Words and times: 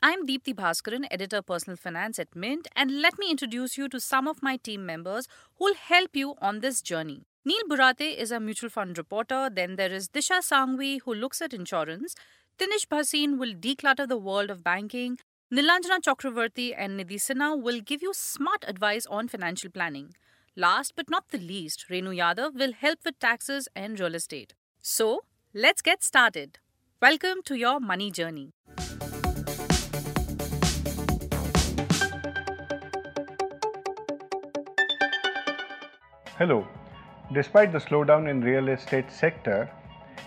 I'm 0.00 0.28
Deepthi 0.28 0.54
Bhaskaran, 0.54 1.08
editor 1.10 1.42
personal 1.42 1.76
finance 1.76 2.20
at 2.20 2.36
Mint, 2.36 2.68
and 2.76 3.02
let 3.02 3.18
me 3.18 3.32
introduce 3.32 3.76
you 3.76 3.88
to 3.88 3.98
some 3.98 4.28
of 4.28 4.44
my 4.44 4.56
team 4.56 4.86
members 4.86 5.26
who'll 5.56 5.74
help 5.74 6.14
you 6.14 6.36
on 6.40 6.60
this 6.60 6.82
journey. 6.82 7.26
Neil 7.44 7.64
Borate 7.68 8.16
is 8.16 8.30
a 8.30 8.38
mutual 8.38 8.70
fund 8.70 8.96
reporter. 8.96 9.50
Then 9.52 9.74
there 9.74 9.92
is 9.92 10.08
Disha 10.08 10.38
Sanghvi, 10.38 11.00
who 11.04 11.12
looks 11.12 11.42
at 11.42 11.52
insurance. 11.52 12.14
Tinesh 12.60 12.86
Bhasin 12.86 13.38
will 13.38 13.54
declutter 13.54 14.06
the 14.06 14.16
world 14.16 14.50
of 14.50 14.62
banking. 14.62 15.18
Nilanjana 15.52 15.98
Chakravarti 16.00 16.72
and 16.78 17.00
Nidhi 17.00 17.60
will 17.60 17.80
give 17.80 18.00
you 18.00 18.14
smart 18.14 18.64
advice 18.68 19.04
on 19.06 19.26
financial 19.26 19.68
planning. 19.68 20.14
Last 20.54 20.92
but 20.94 21.10
not 21.10 21.30
the 21.30 21.38
least, 21.38 21.86
Renu 21.90 22.14
Yadav 22.14 22.54
will 22.54 22.72
help 22.72 23.00
with 23.04 23.18
taxes 23.18 23.66
and 23.74 23.98
real 23.98 24.14
estate. 24.14 24.54
So, 24.80 25.24
let's 25.52 25.82
get 25.82 26.04
started. 26.04 26.60
Welcome 27.02 27.42
to 27.46 27.56
your 27.56 27.80
money 27.80 28.12
journey. 28.12 28.52
Hello. 36.38 36.64
Despite 37.32 37.72
the 37.72 37.80
slowdown 37.80 38.30
in 38.30 38.40
real 38.40 38.68
estate 38.68 39.10
sector, 39.10 39.68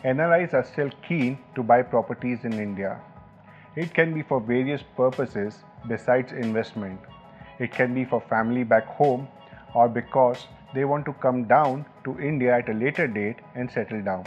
NRIs 0.03 0.53
are 0.53 0.65
still 0.65 0.89
keen 1.07 1.37
to 1.55 1.63
buy 1.63 1.83
properties 1.83 2.43
in 2.43 2.51
India. 2.51 2.99
It 3.77 3.93
can 3.93 4.13
be 4.13 4.21
for 4.21 4.41
various 4.41 4.83
purposes 4.97 5.59
besides 5.87 6.33
investment. 6.33 6.99
It 7.59 7.71
can 7.71 7.93
be 7.93 8.03
for 8.03 8.19
family 8.19 8.65
back 8.65 8.87
home 8.87 9.29
or 9.73 9.87
because 9.87 10.47
they 10.73 10.83
want 10.83 11.05
to 11.05 11.13
come 11.13 11.45
down 11.45 11.85
to 12.03 12.19
India 12.19 12.57
at 12.57 12.67
a 12.67 12.73
later 12.73 13.07
date 13.07 13.39
and 13.55 13.71
settle 13.71 14.01
down. 14.01 14.25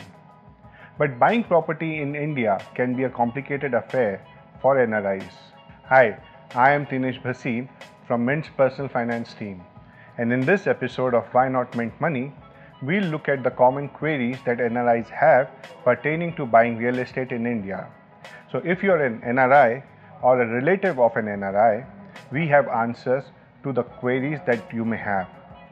But 0.96 1.19
buying 1.19 1.44
property 1.44 2.00
in 2.00 2.16
India 2.16 2.56
can 2.74 2.96
be 2.96 3.04
a 3.04 3.10
complicated 3.10 3.74
affair 3.74 4.26
for 4.62 4.76
NRIs. 4.76 5.36
Hi, 5.91 6.19
I 6.54 6.72
am 6.72 6.86
Tinesh 6.86 7.20
Bhasin 7.20 7.69
from 8.06 8.24
Mint's 8.24 8.48
personal 8.56 8.88
finance 8.88 9.34
team. 9.34 9.62
And 10.16 10.32
in 10.32 10.42
this 10.42 10.68
episode 10.68 11.12
of 11.12 11.26
Why 11.32 11.48
Not 11.48 11.74
Mint 11.74 12.00
Money, 12.00 12.32
we'll 12.82 13.04
look 13.04 13.28
at 13.28 13.42
the 13.42 13.50
common 13.50 13.88
queries 13.88 14.38
that 14.46 14.58
NRIs 14.58 15.08
have 15.08 15.50
pertaining 15.82 16.36
to 16.36 16.46
buying 16.46 16.76
real 16.76 16.98
estate 17.00 17.32
in 17.32 17.46
India. 17.46 17.88
So, 18.52 18.58
if 18.64 18.82
you're 18.82 19.04
an 19.04 19.20
NRI 19.22 19.82
or 20.22 20.40
a 20.40 20.46
relative 20.46 21.00
of 21.00 21.16
an 21.16 21.26
NRI, 21.26 21.84
we 22.30 22.46
have 22.46 22.68
answers 22.68 23.24
to 23.64 23.72
the 23.72 23.82
queries 23.82 24.38
that 24.46 24.72
you 24.72 24.84
may 24.84 24.98
have. 24.98 25.28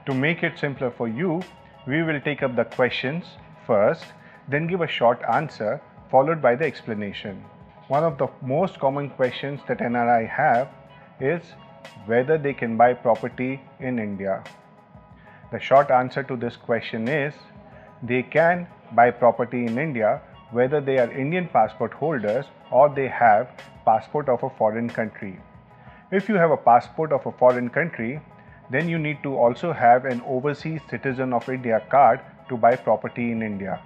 To 0.06 0.14
make 0.14 0.42
it 0.42 0.58
simpler 0.58 0.90
for 0.90 1.06
you, 1.06 1.40
we 1.86 2.02
will 2.02 2.20
take 2.20 2.42
up 2.42 2.56
the 2.56 2.64
questions 2.64 3.24
first, 3.64 4.06
then 4.48 4.66
give 4.66 4.80
a 4.80 4.88
short 4.88 5.22
answer 5.30 5.80
followed 6.10 6.42
by 6.42 6.56
the 6.56 6.64
explanation. 6.64 7.44
One 7.86 8.02
of 8.02 8.18
the 8.18 8.26
most 8.42 8.80
common 8.80 9.10
questions 9.10 9.60
that 9.68 9.78
NRI 9.78 10.28
have 10.28 10.68
is 11.20 11.42
whether 12.06 12.38
they 12.38 12.52
can 12.52 12.77
buy 12.77 12.92
property 12.94 13.61
in 13.80 13.98
India? 13.98 14.42
The 15.50 15.61
short 15.61 15.91
answer 15.91 16.22
to 16.22 16.36
this 16.36 16.56
question 16.56 17.08
is 17.08 17.34
they 18.02 18.22
can 18.22 18.66
buy 18.94 19.10
property 19.10 19.66
in 19.66 19.78
India 19.78 20.20
whether 20.50 20.81
they 20.81 20.98
are 20.98 21.10
Indian 21.10 21.48
passport 21.48 21.93
holders 21.94 22.47
or 22.70 22.88
they 22.88 23.09
have 23.09 23.50
passport 23.87 24.28
of 24.28 24.43
a 24.43 24.50
foreign 24.50 24.88
country. 24.88 25.38
If 26.10 26.28
you 26.28 26.34
have 26.34 26.50
a 26.50 26.56
passport 26.56 27.12
of 27.12 27.25
a 27.26 27.32
foreign 27.32 27.70
country, 27.70 28.20
then 28.70 28.88
you 28.88 28.99
need 28.99 29.22
to 29.22 29.37
also 29.37 29.72
have 29.72 30.04
an 30.04 30.20
overseas 30.26 30.81
citizen 30.91 31.32
of 31.32 31.49
India 31.49 31.82
card 31.91 32.20
to 32.49 32.56
buy 32.56 32.76
property 32.76 33.31
in 33.32 33.43
India. 33.43 33.81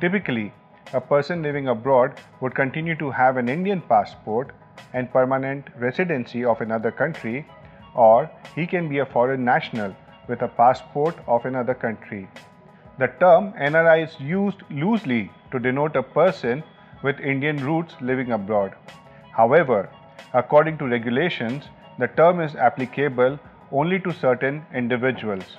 Typically, 0.00 0.52
a 0.92 1.00
person 1.00 1.42
living 1.42 1.68
abroad 1.68 2.20
would 2.40 2.54
continue 2.54 2.94
to 2.96 3.10
have 3.10 3.36
an 3.36 3.48
Indian 3.48 3.80
passport 3.80 4.52
and 4.92 5.12
permanent 5.12 5.68
residency 5.78 6.44
of 6.44 6.60
another 6.60 6.90
country, 6.90 7.46
or 7.94 8.30
he 8.54 8.66
can 8.66 8.88
be 8.88 8.98
a 8.98 9.06
foreign 9.06 9.44
national 9.44 9.94
with 10.28 10.42
a 10.42 10.48
passport 10.48 11.16
of 11.26 11.44
another 11.44 11.74
country. 11.74 12.28
The 12.98 13.08
term 13.20 13.52
NRI 13.52 14.04
is 14.04 14.20
used 14.20 14.62
loosely 14.70 15.30
to 15.52 15.58
denote 15.58 15.96
a 15.96 16.02
person 16.02 16.62
with 17.02 17.20
Indian 17.20 17.62
roots 17.64 17.94
living 18.00 18.32
abroad. 18.32 18.74
However, 19.32 19.88
according 20.32 20.78
to 20.78 20.86
regulations, 20.86 21.64
the 21.98 22.08
term 22.08 22.40
is 22.40 22.56
applicable 22.56 23.38
only 23.70 24.00
to 24.00 24.12
certain 24.12 24.64
individuals. 24.74 25.56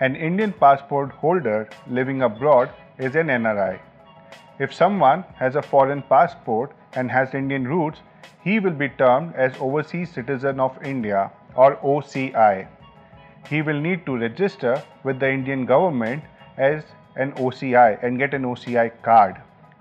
An 0.00 0.16
Indian 0.16 0.52
passport 0.52 1.10
holder 1.12 1.68
living 1.88 2.22
abroad 2.22 2.70
is 2.98 3.14
an 3.14 3.28
NRI. 3.28 3.78
If 4.58 4.74
someone 4.74 5.24
has 5.36 5.54
a 5.54 5.62
foreign 5.62 6.02
passport 6.02 6.72
and 6.94 7.10
has 7.10 7.34
Indian 7.34 7.66
roots, 7.68 8.00
he 8.42 8.58
will 8.60 8.72
be 8.72 8.88
termed 8.88 9.34
as 9.34 9.56
Overseas 9.60 10.10
Citizen 10.10 10.60
of 10.60 10.78
India 10.84 11.30
or 11.54 11.76
OCI. 11.76 12.68
He 13.48 13.62
will 13.62 13.80
need 13.80 14.06
to 14.06 14.16
register 14.16 14.82
with 15.04 15.20
the 15.20 15.30
Indian 15.30 15.66
government 15.66 16.24
as 16.56 16.84
an 17.16 17.32
OCI 17.32 18.02
and 18.02 18.18
get 18.18 18.34
an 18.34 18.42
OCI 18.42 18.90
card. 19.02 19.36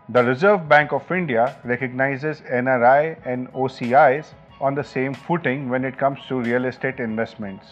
The 0.09 0.23
Reserve 0.23 0.69
Bank 0.69 0.91
of 0.94 1.11
India 1.11 1.57
recognizes 1.63 2.41
NRI 2.41 3.17
and 3.25 3.51
OCIs 3.53 4.33
on 4.62 4.75
the 4.75 4.83
same 4.83 5.13
footing 5.13 5.69
when 5.69 5.83
it 5.83 5.97
comes 5.97 6.19
to 6.27 6.41
real 6.41 6.66
estate 6.66 7.00
investments. 7.00 7.67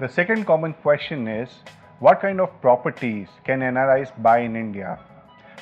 The 0.00 0.08
second 0.08 0.46
common 0.46 0.72
question 0.74 1.28
is 1.28 1.50
what 2.00 2.20
kind 2.20 2.40
of 2.40 2.60
properties 2.60 3.28
can 3.44 3.60
NRIs 3.60 4.10
buy 4.22 4.38
in 4.40 4.56
India? 4.56 4.98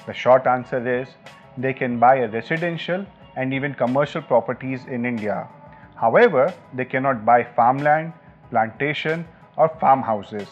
The 0.07 0.15
short 0.15 0.47
answer 0.47 0.87
is 1.01 1.09
they 1.57 1.73
can 1.73 1.99
buy 1.99 2.17
a 2.17 2.29
residential 2.29 3.07
and 3.37 3.53
even 3.53 3.75
commercial 3.75 4.23
properties 4.23 4.85
in 4.87 5.05
India. 5.05 5.49
However, 5.97 6.53
they 6.73 6.85
cannot 6.85 7.25
buy 7.25 7.45
farmland, 7.45 8.13
plantation, 8.51 9.27
or 9.57 9.69
farmhouses. 9.81 10.49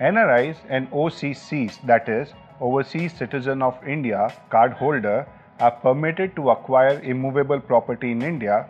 NRIs 0.00 0.56
and 0.68 0.90
OCCs, 0.90 1.84
that 1.86 2.08
is, 2.08 2.34
Overseas 2.60 3.12
Citizen 3.12 3.62
of 3.62 3.76
India 3.86 4.32
card 4.50 4.72
holder, 4.72 5.26
are 5.60 5.70
permitted 5.70 6.34
to 6.36 6.50
acquire 6.50 7.00
immovable 7.00 7.60
property 7.60 8.10
in 8.10 8.22
India 8.22 8.66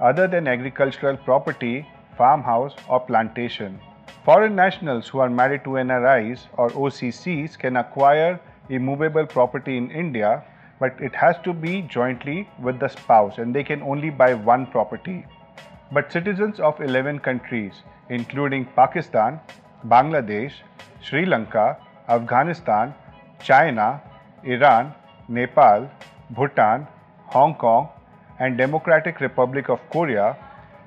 other 0.00 0.26
than 0.28 0.46
agricultural 0.46 1.16
property, 1.16 1.86
farmhouse, 2.16 2.74
or 2.88 3.00
plantation. 3.00 3.80
Foreign 4.24 4.54
nationals 4.54 5.08
who 5.08 5.18
are 5.20 5.30
married 5.30 5.64
to 5.64 5.70
NRIs 5.70 6.46
or 6.56 6.70
OCCs 6.70 7.58
can 7.58 7.76
acquire 7.76 8.40
immovable 8.68 9.26
property 9.26 9.76
in 9.76 9.90
India, 9.90 10.44
but 10.80 11.00
it 11.00 11.14
has 11.14 11.36
to 11.44 11.52
be 11.52 11.82
jointly 11.82 12.48
with 12.60 12.78
the 12.78 12.88
spouse 12.88 13.38
and 13.38 13.54
they 13.54 13.64
can 13.64 13.82
only 13.82 14.10
buy 14.10 14.34
one 14.34 14.66
property. 14.66 15.26
But 15.92 16.12
citizens 16.12 16.60
of 16.60 16.80
11 16.80 17.20
countries, 17.20 17.82
including 18.08 18.66
Pakistan, 18.76 19.40
Bangladesh, 19.86 20.52
Sri 21.02 21.24
Lanka, 21.26 21.76
Afghanistan, 22.08 22.94
China, 23.42 24.00
Iran, 24.44 24.94
Nepal, 25.28 25.90
Bhutan, 26.30 26.86
Hong 27.26 27.54
Kong, 27.54 27.88
and 28.38 28.56
Democratic 28.56 29.20
Republic 29.20 29.68
of 29.68 29.80
Korea, 29.90 30.36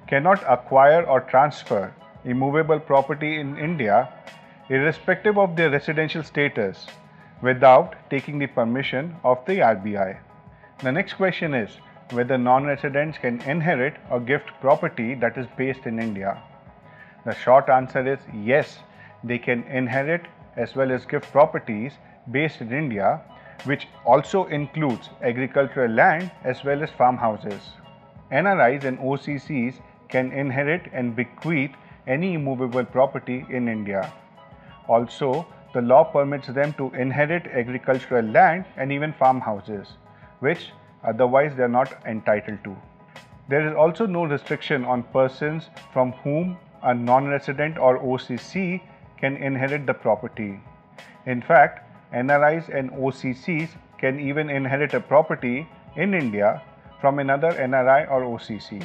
cannot 0.08 0.44
acquire 0.48 1.04
or 1.04 1.22
transfer 1.22 1.94
immovable 2.26 2.80
property 2.80 3.40
in 3.40 3.58
India 3.58 4.10
irrespective 4.70 5.38
of 5.38 5.56
their 5.56 5.70
residential 5.70 6.24
status 6.24 6.86
without 7.42 7.96
taking 8.10 8.40
the 8.40 8.48
permission 8.48 9.16
of 9.24 9.44
the 9.46 9.58
RBI. 9.60 10.18
The 10.80 10.92
next 10.92 11.14
question 11.14 11.54
is 11.54 11.78
whether 12.12 12.38
non 12.38 12.66
residents 12.66 13.18
can 13.18 13.42
inherit 13.42 13.96
or 14.10 14.20
gift 14.20 14.50
property 14.60 15.16
that 15.16 15.38
is 15.38 15.48
based 15.58 15.86
in 15.86 16.00
India. 16.00 16.42
The 17.26 17.36
short 17.36 17.70
answer 17.70 18.06
is 18.14 18.20
yes, 18.34 18.80
they 19.24 19.38
can 19.38 19.64
inherit 19.64 20.26
as 20.58 20.76
well 20.76 20.92
as 20.92 21.06
gift 21.06 21.32
properties 21.32 21.94
based 22.32 22.62
in 22.62 22.72
India, 22.74 23.22
which 23.66 23.88
also 24.06 24.46
includes 24.46 25.10
agricultural 25.22 25.92
land 25.92 26.32
as 26.44 26.64
well 26.64 26.84
as 26.84 26.90
farmhouses. 26.92 27.62
NRIs 28.32 28.84
and 28.86 28.98
OCCs 29.00 29.76
can 30.10 30.32
inherit 30.32 30.90
and 30.94 31.16
bequeath 31.16 31.72
any 32.08 32.34
immovable 32.34 32.84
property 32.84 33.46
in 33.50 33.68
India. 33.68 34.12
Also, 34.88 35.46
the 35.74 35.82
law 35.82 36.04
permits 36.04 36.48
them 36.48 36.74
to 36.74 36.92
inherit 36.94 37.48
agricultural 37.48 38.26
land 38.26 38.66
and 38.78 38.92
even 38.92 39.14
farmhouses, 39.14 39.88
which 40.40 40.72
otherwise 41.04 41.56
they 41.56 41.64
are 41.64 41.76
not 41.80 41.94
entitled 42.06 42.64
to. 42.64 42.76
There 43.48 43.68
is 43.68 43.76
also 43.76 44.06
no 44.06 44.26
restriction 44.26 44.86
on 44.86 45.04
persons 45.04 45.70
from 45.94 46.12
whom 46.24 46.58
a 46.84 46.94
non 46.94 47.28
resident 47.28 47.78
or 47.78 48.00
OCC 48.00 48.82
can 49.18 49.38
inherit 49.38 49.86
the 49.86 49.94
property. 49.94 50.60
In 51.26 51.42
fact, 51.42 51.88
NRIs 52.14 52.70
and 52.76 52.92
OCCs 52.92 53.70
can 53.98 54.20
even 54.20 54.50
inherit 54.50 54.94
a 54.94 55.00
property 55.00 55.68
in 55.96 56.14
India 56.14 56.62
from 57.00 57.20
another 57.20 57.54
NRI 57.54 58.10
or 58.10 58.22
OCC. 58.24 58.84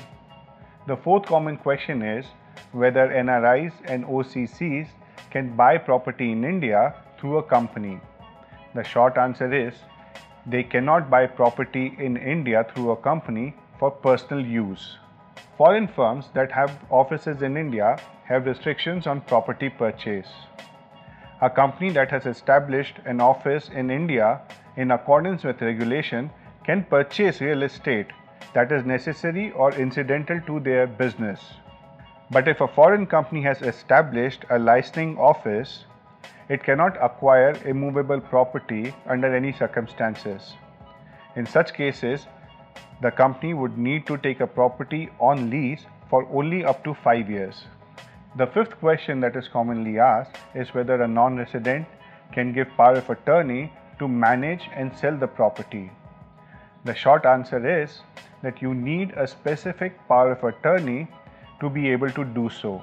The 0.87 0.97
fourth 0.97 1.27
common 1.27 1.57
question 1.57 2.03
is 2.03 2.27
whether 2.73 3.09
NRIs 3.09 3.73
and 3.87 4.05
OCCs 4.05 4.89
can 5.31 5.57
buy 5.57 5.79
property 5.79 6.33
in 6.33 6.45
India 6.45 6.95
through 7.19 7.39
a 7.39 7.43
company. 7.43 8.01
The 8.75 8.85
short 8.85 9.17
answer 9.17 9.53
is 9.53 9.75
they 10.47 10.63
cannot 10.63 11.11
buy 11.11 11.27
property 11.27 11.97
in 11.99 12.17
India 12.17 12.67
through 12.73 12.91
a 12.91 12.97
company 12.97 13.55
for 13.79 13.91
personal 13.91 14.45
use. 14.45 14.99
Foreign 15.57 15.89
firms 15.89 16.29
that 16.35 16.53
have 16.53 16.79
offices 16.91 17.43
in 17.43 17.57
India 17.57 17.99
have 18.25 18.47
restrictions 18.47 19.07
on 19.07 19.21
property 19.23 19.69
purchase. 19.69 20.29
A 21.41 21.51
company 21.51 21.91
that 21.91 22.11
has 22.11 22.27
established 22.27 22.97
an 23.05 23.21
office 23.21 23.69
in 23.75 23.91
India 23.91 24.41
in 24.77 24.91
accordance 24.91 25.45
with 25.45 25.61
regulation 25.63 26.31
can 26.65 26.85
purchase 26.85 27.41
real 27.41 27.63
estate 27.63 28.07
that 28.55 28.73
is 28.73 28.85
necessary 28.85 29.53
or 29.53 29.73
incidental 29.73 30.41
to 30.47 30.61
their 30.61 30.87
business. 30.87 31.41
But 32.31 32.49
if 32.49 32.61
a 32.61 32.69
foreign 32.69 33.07
company 33.07 33.43
has 33.43 33.63
established 33.63 34.45
a 34.51 34.59
licensing 34.59 35.17
office, 35.17 35.85
it 36.49 36.65
cannot 36.65 36.97
acquire 37.03 37.55
immovable 37.65 38.21
property 38.21 38.95
under 39.07 39.35
any 39.35 39.53
circumstances. 39.53 40.55
In 41.37 41.47
such 41.47 41.73
cases, 41.75 42.27
the 43.01 43.11
company 43.11 43.55
would 43.55 43.79
need 43.79 44.07
to 44.07 44.17
take 44.17 44.41
a 44.41 44.47
property 44.47 45.09
on 45.21 45.51
lease 45.51 45.87
for 46.09 46.27
only 46.33 46.65
up 46.65 46.83
to 46.85 46.95
5 46.95 47.31
years. 47.31 47.67
The 48.37 48.47
fifth 48.47 48.79
question 48.81 49.21
that 49.21 49.37
is 49.37 49.49
commonly 49.49 49.99
asked 49.99 50.37
is 50.55 50.75
whether 50.75 51.01
a 51.03 51.09
non 51.09 51.37
resident 51.37 51.87
can 52.33 52.53
give 52.53 52.69
power 52.77 52.97
of 52.97 53.09
attorney 53.09 53.73
to 53.99 54.09
manage 54.09 54.69
and 54.75 54.97
sell 54.97 55.17
the 55.17 55.27
property. 55.29 55.91
The 56.85 56.95
short 56.95 57.25
answer 57.25 57.83
is 57.83 58.01
that 58.43 58.61
you 58.61 58.75
need 58.75 59.13
a 59.13 59.27
specific 59.27 59.97
power 60.09 60.33
of 60.33 60.45
attorney 60.45 61.09
to 61.61 61.71
be 61.71 61.89
able 61.91 62.11
to 62.11 62.25
do 62.25 62.49
so. 62.49 62.83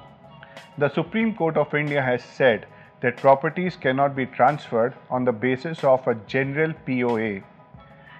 The 0.78 0.88
Supreme 0.88 1.34
Court 1.34 1.56
of 1.56 1.74
India 1.74 2.02
has 2.02 2.22
said 2.22 2.66
that 3.00 3.16
properties 3.16 3.76
cannot 3.76 4.16
be 4.16 4.26
transferred 4.26 4.94
on 5.10 5.24
the 5.24 5.32
basis 5.32 5.84
of 5.84 6.06
a 6.08 6.14
general 6.26 6.72
POA. 6.86 7.42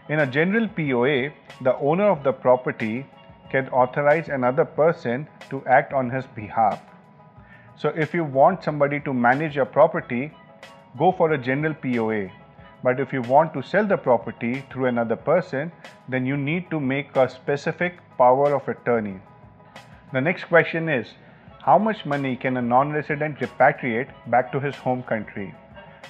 In 0.08 0.20
a 0.20 0.26
general 0.26 0.68
POA, 0.68 1.30
the 1.62 1.76
owner 1.78 2.08
of 2.10 2.22
the 2.22 2.32
property 2.32 3.06
can 3.50 3.68
authorize 3.70 4.28
another 4.28 4.64
person 4.64 5.26
to 5.50 5.64
act 5.66 5.92
on 5.92 6.10
his 6.10 6.26
behalf. 6.26 6.80
So, 7.76 7.88
if 7.88 8.14
you 8.14 8.24
want 8.24 8.62
somebody 8.62 9.00
to 9.00 9.12
manage 9.12 9.56
your 9.56 9.64
property, 9.64 10.32
go 10.98 11.10
for 11.12 11.32
a 11.32 11.38
general 11.38 11.74
POA. 11.74 12.30
But 12.82 13.00
if 13.00 13.12
you 13.12 13.22
want 13.22 13.54
to 13.54 13.62
sell 13.62 13.86
the 13.86 13.96
property 13.96 14.64
through 14.70 14.86
another 14.86 15.16
person, 15.16 15.72
then 16.08 16.26
you 16.26 16.36
need 16.36 16.70
to 16.70 16.78
make 16.78 17.16
a 17.16 17.28
specific 17.28 17.94
power 18.18 18.54
of 18.54 18.68
attorney. 18.68 19.20
The 20.14 20.20
next 20.20 20.44
question 20.44 20.88
is 20.88 21.08
How 21.60 21.76
much 21.76 22.06
money 22.06 22.36
can 22.36 22.56
a 22.56 22.62
non 22.62 22.92
resident 22.92 23.40
repatriate 23.40 24.10
back 24.28 24.52
to 24.52 24.60
his 24.60 24.76
home 24.76 25.02
country? 25.02 25.52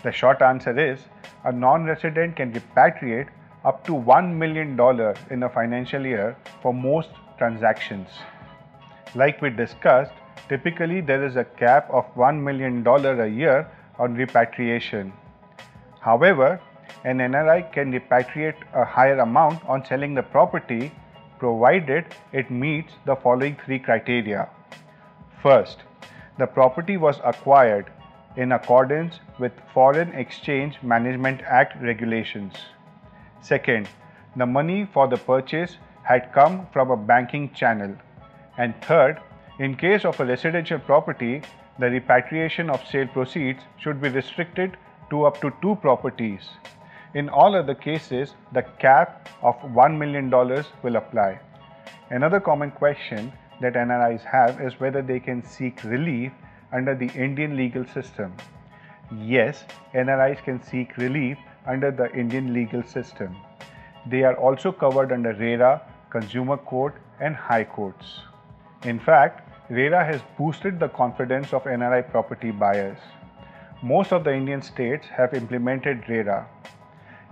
The 0.02 0.12
short 0.12 0.42
answer 0.42 0.78
is 0.78 1.06
a 1.44 1.50
non 1.50 1.86
resident 1.86 2.36
can 2.36 2.52
repatriate 2.52 3.28
up 3.64 3.82
to 3.86 3.92
$1 3.92 4.34
million 4.42 4.78
in 5.30 5.44
a 5.44 5.48
financial 5.48 6.04
year 6.04 6.36
for 6.60 6.74
most 6.74 7.08
transactions. 7.38 8.10
Like 9.14 9.40
we 9.40 9.48
discussed, 9.48 10.12
typically 10.50 11.00
there 11.00 11.24
is 11.24 11.36
a 11.36 11.44
cap 11.62 11.88
of 11.90 12.04
$1 12.14 12.42
million 12.42 12.86
a 12.86 13.26
year 13.26 13.66
on 13.98 14.14
repatriation. 14.16 15.14
However, 16.00 16.60
an 17.04 17.20
NRI 17.20 17.72
can 17.72 17.90
repatriate 17.90 18.68
a 18.74 18.84
higher 18.84 19.20
amount 19.20 19.64
on 19.64 19.82
selling 19.82 20.12
the 20.14 20.22
property 20.22 20.92
provided 21.38 22.04
it 22.32 22.50
meets 22.50 22.92
the 23.06 23.16
following 23.16 23.56
three 23.64 23.78
criteria. 23.78 24.48
First, 25.42 25.82
the 26.38 26.46
property 26.46 26.96
was 26.96 27.20
acquired 27.24 27.90
in 28.36 28.52
accordance 28.52 29.20
with 29.38 29.52
Foreign 29.72 30.12
Exchange 30.14 30.78
Management 30.82 31.42
Act 31.42 31.80
regulations. 31.82 32.54
Second, 33.40 33.88
the 34.36 34.46
money 34.46 34.88
for 34.92 35.06
the 35.06 35.16
purchase 35.16 35.76
had 36.02 36.32
come 36.32 36.66
from 36.72 36.90
a 36.90 36.96
banking 36.96 37.52
channel. 37.52 37.94
And 38.58 38.74
third, 38.82 39.20
in 39.58 39.76
case 39.76 40.04
of 40.04 40.18
a 40.18 40.24
residential 40.24 40.78
property, 40.78 41.42
the 41.78 41.90
repatriation 41.90 42.70
of 42.70 42.86
sale 42.86 43.06
proceeds 43.06 43.62
should 43.78 44.00
be 44.00 44.08
restricted 44.08 44.76
to 45.10 45.24
up 45.26 45.40
to 45.40 45.52
two 45.62 45.76
properties 45.76 46.48
in 47.14 47.28
all 47.28 47.54
other 47.54 47.74
cases, 47.74 48.34
the 48.52 48.62
cap 48.78 49.28
of 49.42 49.56
$1 49.60 49.96
million 49.96 50.30
will 50.82 50.96
apply. 50.96 51.38
Another 52.10 52.40
common 52.40 52.70
question 52.70 53.32
that 53.60 53.74
NRIs 53.74 54.24
have 54.24 54.60
is 54.60 54.80
whether 54.80 55.00
they 55.00 55.20
can 55.20 55.42
seek 55.44 55.84
relief 55.84 56.32
under 56.72 56.94
the 56.94 57.06
Indian 57.14 57.56
legal 57.56 57.86
system. 57.86 58.32
Yes, 59.16 59.64
NRIs 59.94 60.42
can 60.42 60.62
seek 60.62 60.96
relief 60.96 61.38
under 61.66 61.90
the 61.90 62.12
Indian 62.12 62.52
legal 62.52 62.82
system. 62.82 63.36
They 64.06 64.24
are 64.24 64.34
also 64.34 64.72
covered 64.72 65.12
under 65.12 65.32
RERA, 65.34 65.82
Consumer 66.10 66.56
Court, 66.56 67.00
and 67.20 67.36
High 67.36 67.64
Courts. 67.64 68.20
In 68.84 68.98
fact, 68.98 69.48
RERA 69.70 70.04
has 70.04 70.20
boosted 70.36 70.80
the 70.80 70.88
confidence 70.88 71.52
of 71.52 71.64
NRI 71.64 72.10
property 72.10 72.50
buyers. 72.50 72.98
Most 73.82 74.12
of 74.12 74.24
the 74.24 74.34
Indian 74.34 74.60
states 74.62 75.06
have 75.06 75.32
implemented 75.32 76.04
RERA. 76.08 76.46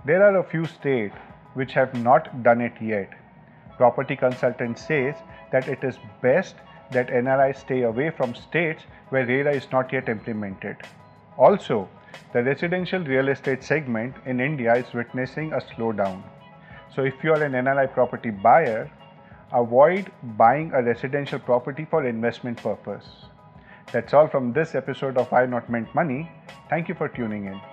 There 0.05 0.21
are 0.21 0.37
a 0.37 0.43
few 0.43 0.65
states 0.65 1.15
which 1.53 1.71
have 1.73 1.93
not 1.95 2.43
done 2.43 2.59
it 2.59 2.73
yet. 2.81 3.09
Property 3.77 4.17
consultant 4.17 4.77
says 4.77 5.15
that 5.53 5.69
it 5.69 5.81
is 5.81 5.97
best 6.21 6.55
that 6.91 7.07
NRIs 7.07 7.59
stay 7.59 7.83
away 7.83 8.09
from 8.09 8.35
states 8.35 8.83
where 9.09 9.25
RERA 9.25 9.53
is 9.55 9.71
not 9.71 9.93
yet 9.93 10.09
implemented. 10.09 10.75
Also, 11.37 11.87
the 12.33 12.43
residential 12.43 12.99
real 12.99 13.29
estate 13.29 13.63
segment 13.63 14.13
in 14.25 14.41
India 14.41 14.75
is 14.75 14.93
witnessing 14.93 15.53
a 15.53 15.61
slowdown. 15.61 16.21
So, 16.93 17.03
if 17.03 17.23
you 17.23 17.31
are 17.31 17.41
an 17.41 17.53
NRI 17.53 17.91
property 17.93 18.29
buyer, 18.29 18.91
avoid 19.53 20.11
buying 20.37 20.73
a 20.73 20.83
residential 20.83 21.39
property 21.39 21.87
for 21.89 22.05
investment 22.05 22.61
purpose. 22.61 23.07
That's 23.93 24.13
all 24.13 24.27
from 24.27 24.51
this 24.51 24.75
episode 24.75 25.17
of 25.17 25.31
Why 25.31 25.45
Not 25.45 25.69
Mint 25.69 25.95
Money. 25.95 26.29
Thank 26.69 26.89
you 26.89 26.95
for 26.95 27.07
tuning 27.07 27.45
in. 27.45 27.72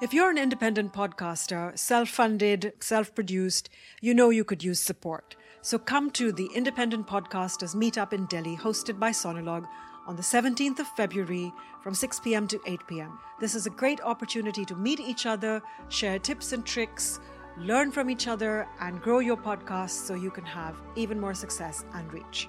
If 0.00 0.14
you're 0.14 0.30
an 0.30 0.38
independent 0.38 0.94
podcaster, 0.94 1.78
self 1.78 2.08
funded, 2.08 2.72
self 2.80 3.14
produced, 3.14 3.68
you 4.00 4.14
know 4.14 4.30
you 4.30 4.44
could 4.44 4.64
use 4.64 4.80
support. 4.80 5.36
So 5.60 5.78
come 5.78 6.10
to 6.12 6.32
the 6.32 6.48
Independent 6.54 7.06
Podcasters 7.06 7.74
Meetup 7.74 8.14
in 8.14 8.24
Delhi, 8.24 8.56
hosted 8.56 8.98
by 8.98 9.10
Sonolog 9.10 9.68
on 10.06 10.16
the 10.16 10.22
17th 10.22 10.78
of 10.78 10.86
February 10.96 11.52
from 11.82 11.92
6 11.92 12.18
p.m. 12.20 12.48
to 12.48 12.58
8 12.66 12.80
p.m. 12.88 13.18
This 13.40 13.54
is 13.54 13.66
a 13.66 13.70
great 13.70 14.00
opportunity 14.00 14.64
to 14.64 14.74
meet 14.74 15.00
each 15.00 15.26
other, 15.26 15.60
share 15.90 16.18
tips 16.18 16.52
and 16.52 16.64
tricks, 16.64 17.20
learn 17.58 17.92
from 17.92 18.08
each 18.08 18.26
other, 18.26 18.66
and 18.80 19.02
grow 19.02 19.18
your 19.18 19.36
podcast 19.36 20.06
so 20.06 20.14
you 20.14 20.30
can 20.30 20.46
have 20.46 20.76
even 20.96 21.20
more 21.20 21.34
success 21.34 21.84
and 21.92 22.10
reach. 22.10 22.48